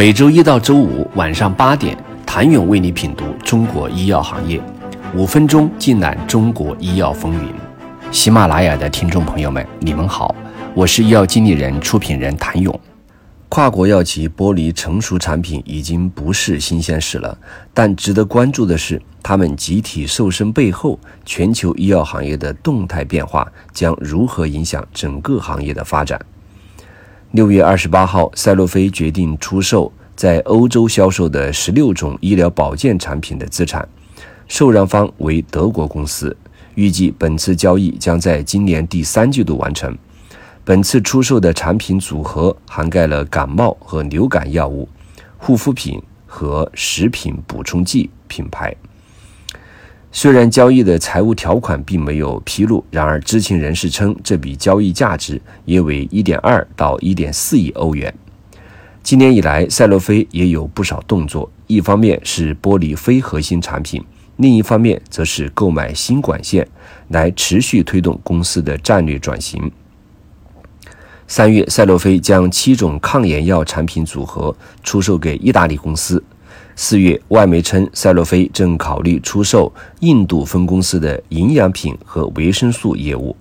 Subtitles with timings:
[0.00, 4.58] 每周一到周五晚上八点，谭勇为你品读中国医药行业，
[5.14, 7.52] 五分钟尽览中国医药风云。
[8.10, 10.34] 喜马拉雅的听众朋友们，你们好，
[10.72, 12.80] 我是医药经理人、出品人谭勇。
[13.50, 17.36] 跨国药企剥离成熟产品已经不是新鲜事了，
[17.74, 26.18] 但值得关注的是，他们集体瘦身背后，全球医药行业的动态变化将如何影响整个行业的发展？
[27.32, 33.88] 六月二十八号，赛洛菲决定出售在欧洲销售的十六种医疗保健产品的资产，
[34.48, 36.36] 受让方为德国公司。
[36.74, 39.96] 预计本次交易将在今年第三季度完成。
[40.64, 44.88] 本次出售的产品组合涵盖了感冒和流感药物、
[45.38, 48.74] 护肤品和食品补充剂品牌。
[50.12, 58.12] 虽然交易的财务条款并没有披露，然而知情人士称，这笔交易价值约为1.2到1.4亿欧元。
[59.04, 64.04] 今年以来，赛洛菲也有不少动作，一方面是剥离非核心产品，
[64.36, 66.66] 另一方面则是购买新管线，
[67.08, 69.70] 来持续推动公司的战略转型。
[71.28, 76.22] 三月，赛洛菲将七种抗炎药产品组合出售给意大利公司。
[76.76, 83.36] 四月，外媒称赛洛菲正考虑出售印度分公司的营养品和维生素业务，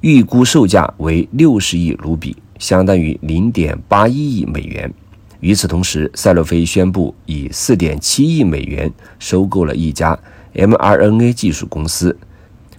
[0.00, 4.92] 预估售价为六十亿卢比，相当于零点八一亿美元。
[5.40, 10.18] 与此同时，赛洛菲宣布以四点七亿美元收购了一家
[10.54, 12.16] mRNA 技术公司。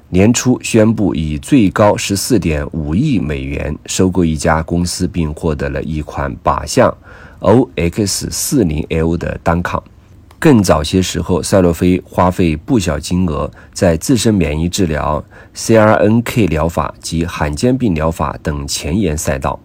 [0.10, 6.94] 年初宣布以最高十四点五亿美元收购一家公司，并获得了一款靶向。
[7.42, 9.84] OX 四零 L 的单抗，
[10.38, 15.24] 更早些时候，赛洛菲花费不小金额在自身免疫治疗、
[15.56, 19.60] CRNK 疗法及罕见病疗法等前沿赛道。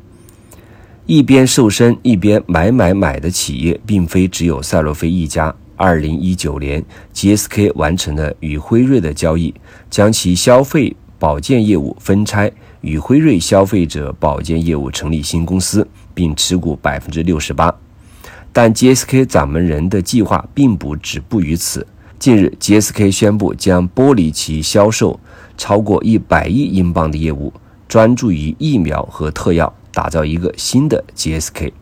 [1.05, 5.55] 一边瘦身一边买买买的企业，并非只有赛洛菲一家。
[5.77, 9.55] 二零一九年，GSK 完成了与辉瑞的交易，
[9.91, 12.51] 将其消费保健业务分拆。
[12.81, 17.73] 与辉瑞消费者保健业务成立新公司，并持股百分之六十八。
[18.51, 21.87] 但 GSK 掌门人的计划并不止步于此。
[22.19, 25.21] 近日，GSK 宣布将剥离其销售
[25.59, 27.53] 超过一百亿英镑的业务，
[27.87, 31.73] 专注于疫苗和特药，打造一个新的 GSK。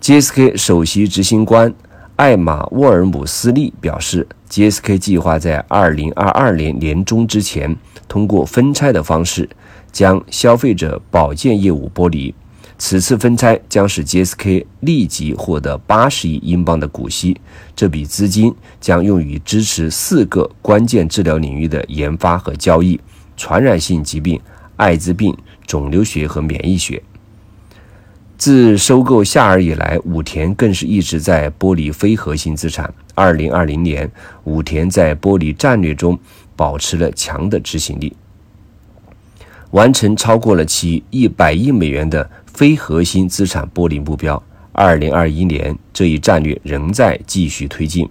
[0.00, 1.74] GSK 首席执行官
[2.16, 7.76] 艾玛沃尔姆斯利表示，GSK 计划在二零二二年年中之前，
[8.08, 9.46] 通过分拆的方式。
[9.92, 12.34] 将消费者保健业务剥离，
[12.78, 17.40] 此次分拆将使 GSK 立即获得八十亿英镑的股息，
[17.76, 23.00] 这笔资金将用于支持四个关键治疗领域的研发和交易：
[23.36, 24.40] 传染性疾病、
[24.76, 27.02] 艾滋病、肿瘤学和免疫学。
[28.36, 32.92] 自收购夏尔以来，武田更是一直在剥离非核心资产。
[33.14, 34.10] 二零二零年，
[34.42, 36.18] 武田在剥离战略中
[36.56, 38.16] 保持了强的执行力。
[39.70, 44.42] 完成超过了其一百亿美元的非核心资产剥离目标。
[44.72, 48.08] 二零二一年，这一战略仍在继续推进。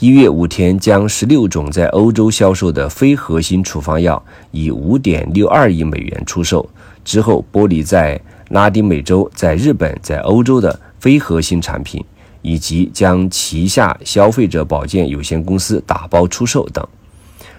[0.00, 4.20] 一月，武田将十六种在欧洲销售的非核心处方药
[4.50, 6.68] 以五点六二亿美元出售，
[7.04, 12.04] 之后剥离在拉丁美洲、在日本、在欧洲的非核心产品，
[12.42, 16.84] 以及将旗下消费者保健有限公司打包出售等。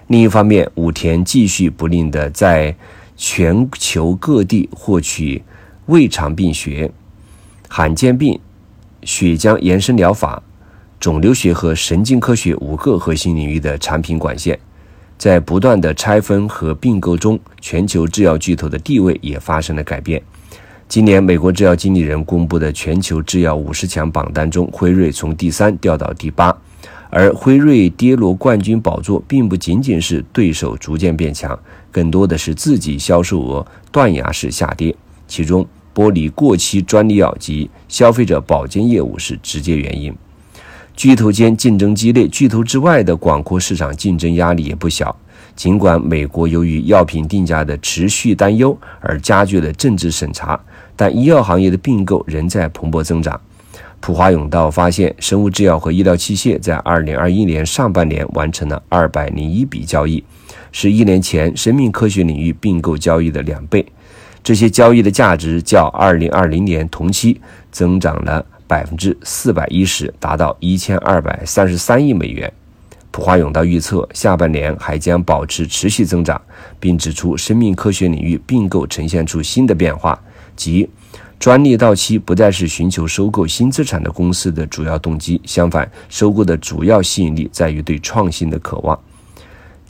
[0.07, 2.75] 另一方面，武田继续不吝地在
[3.15, 5.41] 全球各地获取
[5.87, 6.91] 胃肠病学、
[7.67, 8.39] 罕见病、
[9.03, 10.41] 血浆延伸疗法、
[10.99, 14.57] 肿瘤学和神经科学五个核心领域的产品管线。
[15.17, 20.21] 在不断的拆分和并购中，全球制药巨头的地位也发生了改变。
[20.87, 26.55] 今年，美国制药经理人公布的全球制药五十强榜单中，辉瑞从第三掉到第八。
[27.09, 31.57] 而辉瑞跌落冠军宝座，并不仅仅是对手逐渐变强，
[31.91, 34.95] 更多的是自己销售额断崖式下跌。
[35.33, 35.65] 其中，
[35.95, 40.13] 剥离过期专利药及消费者保健业务是直接原因。
[40.95, 45.15] 巨头间竞争激烈，巨头之外的广阔市场竞争压力也不小。
[45.55, 50.59] 尽管美国由于药品定价的持续担忧而加剧了政治审查，
[50.95, 53.41] 但医药行业的并购仍在蓬勃增长。
[53.99, 60.23] 普华永道发现，生物制药和医疗器械在2021年上半年完成了201笔交易，
[60.71, 63.83] 是一年前生命科学领域并购交易的两倍。
[64.43, 67.39] 这些交易的价值较2020年同期
[67.71, 72.51] 增长了410%，达到1233亿美元。
[73.09, 76.41] 普华永道预测，下半年还将保持持续增长，
[76.79, 80.19] 并指出，生命科学领域并购呈现出新的变化，
[80.55, 80.89] 即。
[81.39, 88.97] 专利到期不再是寻求收购新资产的公司的主要动机，相反，收购的主要吸引力在于对创新的渴望。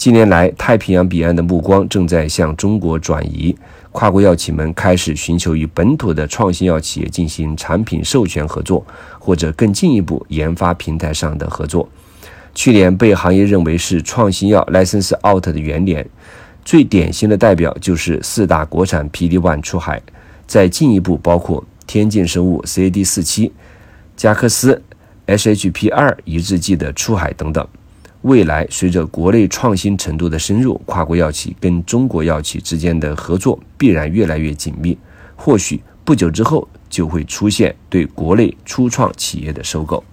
[0.03, 3.55] 近年来，太平洋彼岸的目光正在向中国转移，
[3.93, 8.85] 跨国药企们开始寻求与本土的创新药企业进行产品授权合作，
[9.17, 11.87] 或者更进一步研发平台上的合作。
[12.53, 16.05] 去年被行业认为是创新药 license out 的元年，
[16.65, 20.01] 最典型的代表就是四大国产 PD-1 出海。
[20.45, 23.53] 再进一步包括天健生物 CAD 四七、
[24.17, 24.83] 加克斯
[25.27, 27.65] SHP 二抑制剂的出海等等。
[28.23, 34.97] 未来随着国内创新程度的深入，跨国药企跟中国药企之间的合作必然越来越紧密。
[35.35, 40.03] 或许不久之后就会出现对国内初创企业的收购。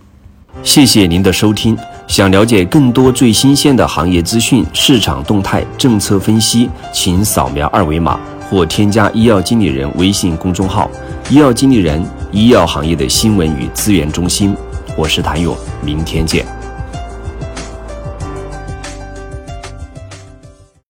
[0.64, 1.78] 谢谢您的收听。
[2.08, 8.18] 想了解更多最新鲜的行业资讯、市场动态、政策分析，请扫描二维码。
[8.50, 10.90] 或添加医药经理人微信公众号
[11.30, 14.56] “医药经理人”，医药行业的新闻与资源中心。
[14.96, 16.59] 我是谭勇，明天见。